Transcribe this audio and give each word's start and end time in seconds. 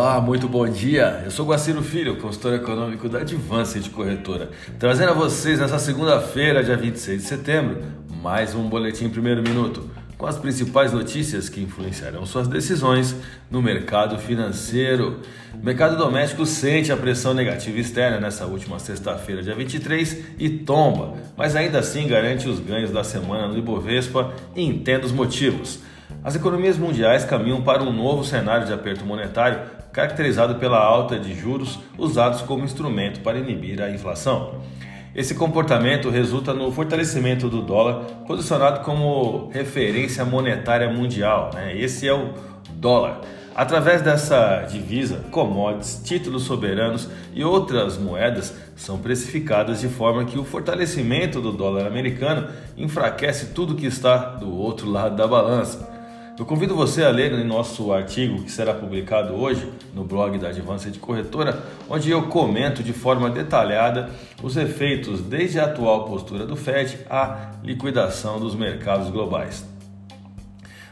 Olá, 0.00 0.18
muito 0.18 0.48
bom 0.48 0.66
dia. 0.66 1.20
Eu 1.26 1.30
sou 1.30 1.44
Guaciro 1.44 1.82
Filho, 1.82 2.16
consultor 2.16 2.54
econômico 2.54 3.06
da 3.06 3.18
Advance 3.18 3.78
Corretora, 3.90 4.48
trazendo 4.78 5.10
a 5.10 5.14
vocês 5.14 5.60
nessa 5.60 5.78
segunda-feira, 5.78 6.64
dia 6.64 6.74
26 6.74 7.20
de 7.20 7.28
setembro, 7.28 7.82
mais 8.08 8.54
um 8.54 8.66
boletim 8.66 9.10
primeiro 9.10 9.42
minuto, 9.42 9.90
com 10.16 10.24
as 10.24 10.38
principais 10.38 10.90
notícias 10.90 11.50
que 11.50 11.60
influenciarão 11.60 12.24
suas 12.24 12.48
decisões 12.48 13.14
no 13.50 13.60
mercado 13.60 14.16
financeiro. 14.16 15.20
O 15.52 15.62
mercado 15.62 15.98
doméstico 15.98 16.46
sente 16.46 16.90
a 16.90 16.96
pressão 16.96 17.34
negativa 17.34 17.78
externa 17.78 18.18
nessa 18.18 18.46
última 18.46 18.78
sexta-feira, 18.78 19.42
dia 19.42 19.54
23, 19.54 20.16
e 20.38 20.48
tomba, 20.48 21.12
mas 21.36 21.54
ainda 21.54 21.78
assim 21.78 22.08
garante 22.08 22.48
os 22.48 22.58
ganhos 22.58 22.90
da 22.90 23.04
semana 23.04 23.48
no 23.48 23.58
Ibovespa 23.58 24.32
e 24.56 24.64
entenda 24.64 25.04
os 25.04 25.12
motivos. 25.12 25.89
As 26.22 26.36
economias 26.36 26.76
mundiais 26.76 27.24
caminham 27.24 27.62
para 27.62 27.82
um 27.82 27.90
novo 27.90 28.22
cenário 28.24 28.66
de 28.66 28.72
aperto 28.74 29.06
monetário, 29.06 29.60
caracterizado 29.90 30.56
pela 30.56 30.78
alta 30.78 31.18
de 31.18 31.34
juros 31.34 31.78
usados 31.96 32.42
como 32.42 32.62
instrumento 32.62 33.20
para 33.20 33.38
inibir 33.38 33.80
a 33.80 33.90
inflação. 33.90 34.60
Esse 35.14 35.34
comportamento 35.34 36.10
resulta 36.10 36.52
no 36.52 36.70
fortalecimento 36.70 37.48
do 37.48 37.62
dólar, 37.62 38.04
posicionado 38.26 38.80
como 38.80 39.48
referência 39.48 40.22
monetária 40.24 40.90
mundial. 40.90 41.50
Né? 41.54 41.76
Esse 41.76 42.06
é 42.06 42.12
o 42.12 42.34
dólar. 42.74 43.22
Através 43.56 44.02
dessa 44.02 44.62
divisa, 44.70 45.24
commodities, 45.30 46.02
títulos 46.04 46.44
soberanos 46.44 47.08
e 47.34 47.42
outras 47.42 47.96
moedas 47.96 48.54
são 48.76 48.98
precificadas 48.98 49.80
de 49.80 49.88
forma 49.88 50.24
que 50.24 50.38
o 50.38 50.44
fortalecimento 50.44 51.40
do 51.40 51.50
dólar 51.50 51.86
americano 51.86 52.48
enfraquece 52.76 53.46
tudo 53.46 53.74
que 53.74 53.86
está 53.86 54.16
do 54.36 54.54
outro 54.54 54.88
lado 54.88 55.16
da 55.16 55.26
balança. 55.26 55.99
Eu 56.40 56.46
convido 56.46 56.74
você 56.74 57.04
a 57.04 57.10
ler 57.10 57.34
em 57.34 57.44
nosso 57.44 57.92
artigo 57.92 58.42
que 58.42 58.50
será 58.50 58.72
publicado 58.72 59.34
hoje 59.34 59.70
no 59.94 60.04
blog 60.04 60.38
da 60.38 60.48
Advance 60.48 60.90
de 60.90 60.98
Corretora, 60.98 61.62
onde 61.86 62.10
eu 62.10 62.28
comento 62.28 62.82
de 62.82 62.94
forma 62.94 63.28
detalhada 63.28 64.08
os 64.42 64.56
efeitos 64.56 65.20
desde 65.20 65.60
a 65.60 65.66
atual 65.66 66.06
postura 66.06 66.46
do 66.46 66.56
Fed 66.56 66.98
à 67.10 67.50
liquidação 67.62 68.40
dos 68.40 68.54
mercados 68.54 69.10
globais. 69.10 69.68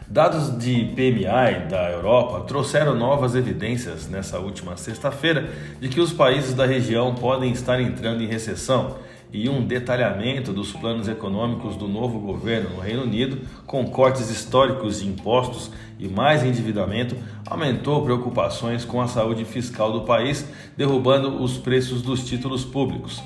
Dados 0.07 0.59
de 0.59 0.85
PMI 0.95 1.67
da 1.71 1.93
Europa 1.93 2.45
trouxeram 2.47 2.95
novas 2.95 3.35
evidências 3.35 4.07
nessa 4.07 4.39
última 4.39 4.77
sexta-feira 4.77 5.49
de 5.81 5.89
que 5.89 5.99
os 5.99 6.13
países 6.13 6.53
da 6.53 6.67
região 6.67 7.15
podem 7.15 7.53
estar 7.53 7.81
entrando 7.81 8.23
em 8.23 8.27
recessão 8.27 8.97
e 9.33 9.49
um 9.49 9.67
detalhamento 9.67 10.53
dos 10.53 10.73
planos 10.73 11.09
econômicos 11.09 11.77
do 11.77 11.87
novo 11.87 12.19
governo 12.19 12.71
no 12.71 12.81
Reino 12.81 13.03
Unido, 13.03 13.41
com 13.67 13.85
cortes 13.87 14.31
históricos 14.31 15.01
de 15.01 15.09
impostos 15.09 15.71
e 15.99 16.09
mais 16.09 16.43
endividamento, 16.43 17.17
aumentou 17.47 18.03
preocupações 18.03 18.85
com 18.85 19.01
a 19.01 19.09
saúde 19.09 19.45
fiscal 19.45 19.93
do 19.93 20.03
país, 20.03 20.49
derrubando 20.77 21.43
os 21.43 21.59
preços 21.59 22.03
dos 22.03 22.25
títulos 22.25 22.65
públicos. 22.65 23.23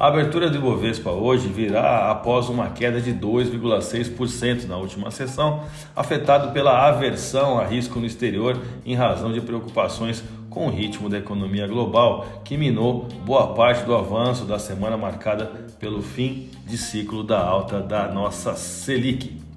A 0.00 0.06
abertura 0.06 0.48
do 0.48 0.56
Ibovespa 0.56 1.10
hoje 1.10 1.46
virá 1.46 2.10
após 2.10 2.48
uma 2.48 2.70
queda 2.70 3.02
de 3.02 3.12
2,6% 3.12 4.66
na 4.66 4.78
última 4.78 5.10
sessão, 5.10 5.62
afetado 5.94 6.52
pela 6.52 6.88
aversão 6.88 7.58
a 7.58 7.66
risco 7.66 8.00
no 8.00 8.06
exterior 8.06 8.58
em 8.86 8.94
razão 8.94 9.30
de 9.30 9.42
preocupações 9.42 10.24
com 10.48 10.68
o 10.68 10.70
ritmo 10.70 11.10
da 11.10 11.18
economia 11.18 11.66
global, 11.66 12.26
que 12.42 12.56
minou 12.56 13.08
boa 13.26 13.48
parte 13.48 13.84
do 13.84 13.94
avanço 13.94 14.46
da 14.46 14.58
semana 14.58 14.96
marcada 14.96 15.44
pelo 15.78 16.00
fim 16.00 16.48
de 16.64 16.78
ciclo 16.78 17.22
da 17.22 17.38
alta 17.38 17.78
da 17.78 18.08
nossa 18.08 18.54
Selic. 18.54 19.49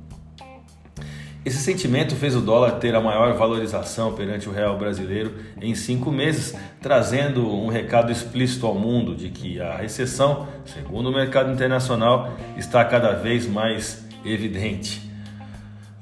Esse 1.46 1.58
sentimento 1.58 2.16
fez 2.16 2.36
o 2.36 2.42
dólar 2.42 2.80
ter 2.80 2.96
a 2.96 3.02
maior 3.02 3.34
valorização 3.34 4.14
perante 4.14 4.48
o 4.48 4.52
real 4.54 4.78
brasileiro 4.78 5.36
em 5.62 5.76
cinco 5.76 6.10
meses, 6.10 6.56
trazendo 6.82 7.54
um 7.54 7.68
recado 7.68 8.12
explícito 8.14 8.66
ao 8.66 8.76
mundo 8.76 9.14
de 9.14 9.30
que 9.30 9.60
a 9.60 9.76
recessão, 9.76 10.48
segundo 10.66 11.10
o 11.10 11.14
mercado 11.14 11.52
internacional, 11.52 12.34
está 12.56 12.86
cada 12.86 13.12
vez 13.12 13.46
mais 13.46 14.06
evidente. 14.24 15.13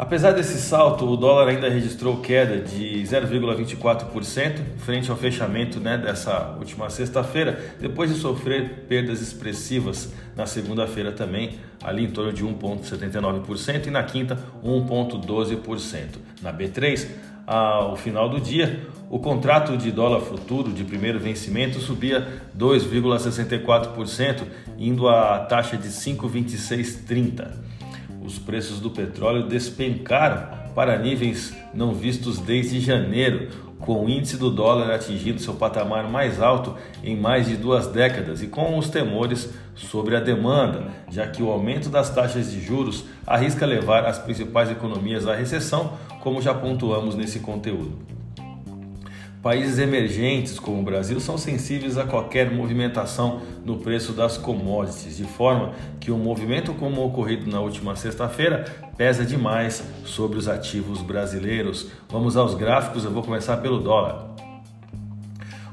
Apesar 0.02 0.32
desse 0.32 0.58
salto, 0.60 1.06
o 1.06 1.16
dólar 1.16 1.50
ainda 1.50 1.70
registrou 1.70 2.18
queda 2.18 2.58
de 2.58 3.04
0,24% 3.04 4.60
frente 4.80 5.12
ao 5.12 5.16
fechamento 5.16 5.80
né, 5.80 5.96
dessa 5.96 6.56
última 6.58 6.90
sexta-feira, 6.90 7.76
depois 7.80 8.12
de 8.12 8.20
sofrer 8.20 8.88
perdas 8.90 9.22
expressivas 9.22 10.12
na 10.36 10.48
segunda-feira 10.48 11.12
também, 11.12 11.60
ali 11.84 12.06
em 12.06 12.10
torno 12.10 12.34
de 12.34 12.44
1,79% 12.44 13.86
e 13.86 13.92
na 13.92 14.02
quinta 14.02 14.40
1,12%. 14.66 16.06
Na 16.42 16.52
B3, 16.52 17.08
ao 17.46 17.96
final 17.96 18.28
do 18.28 18.42
dia, 18.42 18.80
o 19.08 19.20
contrato 19.20 19.78
de 19.78 19.92
dólar 19.92 20.22
futuro 20.22 20.72
de 20.72 20.84
primeiro 20.84 21.20
vencimento 21.20 21.80
subia 21.80 22.28
2,64%, 22.58 24.48
indo 24.80 25.08
à 25.08 25.38
taxa 25.42 25.78
de 25.78 25.90
5,2630 25.90 27.70
os 28.24 28.38
preços 28.38 28.80
do 28.80 28.90
petróleo 28.90 29.48
despencaram 29.48 30.62
para 30.76 30.98
níveis 30.98 31.56
não 31.74 31.94
vistos 31.94 32.40
desde 32.40 32.80
janeiro, 32.80 33.50
com 33.80 34.06
o 34.06 34.10
índice 34.10 34.38
do 34.38 34.52
dólar 34.52 34.92
atingindo 34.92 35.42
seu 35.42 35.56
patamar 35.56 36.08
mais 36.10 36.40
alto 36.40 36.76
em 37.04 37.18
mais 37.18 37.48
de 37.48 37.58
duas 37.58 37.88
décadas 37.88 38.44
e 38.44 38.48
com 38.48 38.78
os 38.78 38.90
temores 38.90 39.52
sobre 39.76 40.16
a 40.16 40.20
demanda, 40.20 40.86
já 41.10 41.28
que 41.28 41.42
o 41.42 41.50
aumento 41.50 41.90
das 41.90 42.14
taxas 42.14 42.52
de 42.52 42.62
juros 42.62 43.06
arrisca 43.26 43.66
levar 43.66 44.06
as 44.06 44.20
principais 44.20 44.70
economias 44.70 45.28
à 45.28 45.36
recessão, 45.36 45.94
como 46.22 46.42
já 46.42 46.54
pontuamos 46.54 47.16
nesse 47.16 47.40
conteúdo. 47.40 48.11
Países 49.42 49.80
emergentes 49.80 50.60
como 50.60 50.82
o 50.82 50.84
Brasil 50.84 51.20
são 51.20 51.36
sensíveis 51.36 51.98
a 51.98 52.06
qualquer 52.06 52.52
movimentação 52.52 53.42
no 53.66 53.78
preço 53.78 54.14
das 54.14 54.38
commodities, 54.38 55.18
de 55.18 55.24
forma 55.24 55.74
que 56.00 56.12
um 56.12 56.18
movimento 56.20 56.76
como 56.76 57.02
o 57.02 57.08
ocorrido 57.08 57.50
na 57.50 57.60
última 57.60 57.96
sexta-feira 57.96 58.66
pesa 58.96 59.26
demais 59.26 59.84
sobre 60.06 60.38
os 60.38 60.48
ativos 60.48 61.02
brasileiros. 61.02 61.88
Vamos 62.08 62.38
aos 62.38 62.54
gráficos, 62.54 63.04
eu 63.04 63.10
vou 63.10 63.24
começar 63.24 63.58
pelo 63.58 63.80
dólar. 63.80 64.30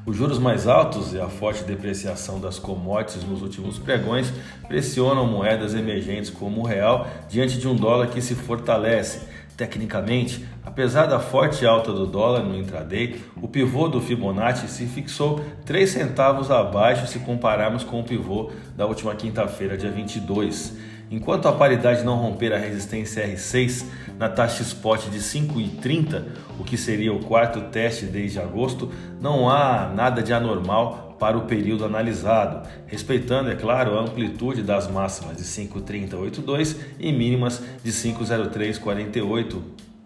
Os 0.06 0.16
juros 0.16 0.38
mais 0.38 0.66
altos 0.66 1.12
e 1.12 1.20
a 1.20 1.28
forte 1.28 1.62
depreciação 1.64 2.40
das 2.40 2.58
commodities 2.58 3.22
nos 3.24 3.42
últimos 3.42 3.78
pregões 3.78 4.32
pressionam 4.66 5.26
moedas 5.26 5.74
emergentes 5.74 6.30
como 6.30 6.62
o 6.62 6.66
real 6.66 7.06
diante 7.28 7.58
de 7.58 7.68
um 7.68 7.76
dólar 7.76 8.06
que 8.06 8.22
se 8.22 8.34
fortalece 8.34 9.20
Tecnicamente, 9.58 10.46
apesar 10.64 11.06
da 11.06 11.19
forte 11.19 11.66
alta 11.66 11.92
do 11.92 12.06
dólar 12.06 12.44
no 12.44 12.56
intraday, 12.56 13.20
o 13.42 13.48
pivô 13.48 13.88
do 13.88 14.00
Fibonacci 14.00 14.69
se 14.69 14.86
fixou 14.86 15.44
3 15.66 15.91
centavos 15.91 16.48
abaixo 16.48 17.08
se 17.08 17.19
compararmos 17.19 17.82
com 17.82 17.98
o 17.98 18.04
pivô 18.04 18.52
da 18.76 18.86
última 18.86 19.16
quinta-feira, 19.16 19.76
dia 19.76 19.91
22. 19.91 20.78
Enquanto 21.10 21.48
a 21.48 21.52
paridade 21.52 22.04
não 22.04 22.16
romper 22.16 22.52
a 22.52 22.58
resistência 22.58 23.26
R6 23.26 23.84
na 24.19 24.28
taxa 24.28 24.62
spot 24.62 25.06
de 25.08 25.19
5,30, 25.19 26.24
o 26.58 26.64
que 26.64 26.76
seria 26.76 27.14
o 27.14 27.20
quarto 27.20 27.62
teste 27.70 28.04
desde 28.04 28.38
agosto, 28.38 28.92
não 29.20 29.48
há 29.48 29.91
nada 29.94 30.22
de 30.22 30.34
anormal 30.34 31.16
para 31.19 31.36
o 31.36 31.46
período 31.46 31.84
analisado, 31.84 32.69
respeitando, 32.86 33.50
é 33.50 33.56
claro, 33.56 33.98
a 33.98 34.02
amplitude 34.02 34.62
das 34.62 34.88
máximas 34.88 35.36
de 35.36 35.44
5,3082 35.44 36.76
e 37.00 37.10
mínimas 37.10 37.62
de 37.82 37.90
5,0348 37.90 39.62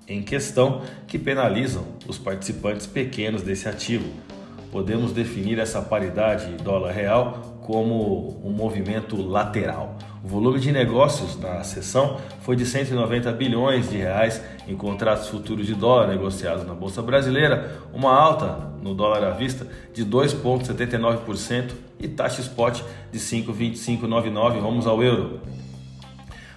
em 0.09 0.23
questão, 0.23 0.83
que 1.07 1.19
penalizam 1.19 1.85
os 2.07 2.19
participantes 2.19 2.87
pequenos 2.87 3.43
desse 3.43 3.69
ativo. 3.69 4.09
Podemos 4.71 5.13
definir 5.13 5.59
essa 5.59 5.83
paridade 5.83 6.47
dólar 6.63 6.93
real 6.93 7.59
como 7.61 8.41
um 8.45 8.51
movimento 8.51 9.17
lateral. 9.21 9.97
O 10.25 10.29
volume 10.29 10.61
de 10.61 10.71
negócios 10.71 11.37
na 11.37 11.65
sessão 11.65 12.21
foi 12.43 12.55
de 12.55 12.65
190 12.65 13.33
bilhões 13.33 13.91
de 13.91 13.97
reais 13.97 14.41
em 14.69 14.77
contratos 14.77 15.27
futuros 15.27 15.67
de 15.67 15.75
dólar 15.75 16.07
negociados 16.07 16.65
na 16.65 16.75
bolsa 16.75 17.03
brasileira, 17.03 17.81
uma 17.93 18.15
alta 18.15 18.71
no 18.81 18.95
dólar 18.95 19.25
à 19.25 19.31
vista 19.31 19.67
de 19.93 20.07
2.79% 20.07 21.73
e 21.99 22.07
taxa 22.07 22.41
spot 22.41 22.83
de 23.11 23.19
5.2599. 23.19 24.61
Vamos 24.61 24.87
ao 24.87 25.03
euro. 25.03 25.41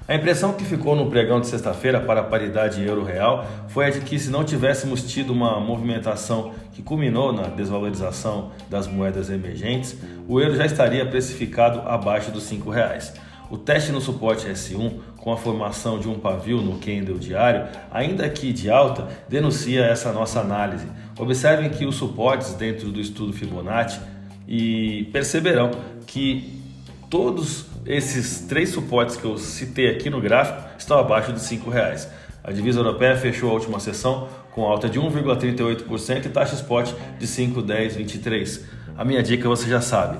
A 0.08 0.14
impressão 0.14 0.54
que 0.54 0.64
ficou 0.64 0.96
no 0.96 1.10
pregão 1.10 1.42
de 1.42 1.48
sexta-feira 1.48 2.00
para 2.00 2.20
a 2.20 2.24
paridade 2.24 2.86
euro-real 2.86 3.48
foi 3.70 3.88
a 3.88 3.90
de 3.90 4.02
que, 4.02 4.20
se 4.20 4.30
não 4.30 4.44
tivéssemos 4.44 5.02
tido 5.12 5.34
uma 5.34 5.60
movimentação 5.60 6.54
que 6.72 6.84
culminou 6.84 7.34
na 7.34 7.48
desvalorização 7.48 8.52
das 8.70 8.86
moedas 8.86 9.32
emergentes, 9.32 9.98
o 10.28 10.40
euro 10.40 10.56
já 10.56 10.68
estaria 10.68 11.04
precificado 11.08 11.80
abaixo 11.90 12.30
dos 12.30 12.48
R$ 12.52 12.62
reais. 12.72 13.12
O 13.50 13.58
teste 13.58 13.92
no 13.92 14.02
suporte 14.02 14.48
S1, 14.48 14.94
com 15.18 15.32
a 15.32 15.38
formação 15.38 16.00
de 16.00 16.08
um 16.08 16.20
pavio 16.20 16.62
no 16.62 16.80
candle 16.80 17.20
diário, 17.20 17.68
ainda 17.92 18.28
que 18.30 18.52
de 18.52 18.70
alta, 18.70 19.08
denuncia 19.30 19.84
essa 19.86 20.12
nossa 20.12 20.40
análise. 20.40 20.88
Observem 21.18 21.70
que 21.70 21.86
os 21.86 21.96
suportes 21.96 22.54
dentro 22.54 22.92
do 22.92 23.00
estudo 23.00 23.34
Fibonacci 23.34 24.00
e 24.48 25.08
perceberão 25.14 25.72
que 26.08 26.62
todos 27.10 27.66
esses 27.86 28.42
três 28.42 28.70
suportes 28.70 29.16
que 29.16 29.26
eu 29.26 29.38
citei 29.38 29.90
aqui 29.90 30.10
no 30.10 30.20
gráfico 30.20 30.62
estão 30.78 30.98
abaixo 30.98 31.32
de 31.32 31.56
R$ 31.56 31.62
reais. 31.72 32.10
A 32.44 32.52
divisa 32.52 32.80
europeia 32.80 33.16
fechou 33.16 33.52
a 33.52 33.54
última 33.54 33.80
sessão 33.80 34.28
com 34.52 34.64
alta 34.64 34.90
de 34.90 35.00
1,38% 35.00 36.26
e 36.26 36.30
taxa 36.30 36.56
spot 36.56 36.92
de 37.20 37.28
5,1023. 37.28 38.62
A 38.98 39.04
minha 39.04 39.22
dica 39.22 39.50
você 39.50 39.68
já 39.68 39.82
sabe 39.82 40.20